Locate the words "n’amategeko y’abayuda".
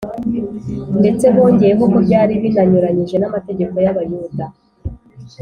3.19-4.45